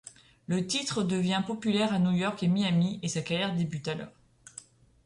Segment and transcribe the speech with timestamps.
[0.47, 4.09] Le titre devient populaire à New York et Miami et sa carrière débute alors.